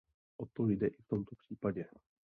O 0.37 0.45
to 0.45 0.67
jde 0.67 0.87
i 0.87 1.01
v 1.01 1.07
tomto 1.07 1.35
případě. 1.35 1.85